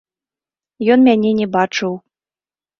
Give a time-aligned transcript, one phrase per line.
[0.97, 1.93] Ён мяне не бачыў.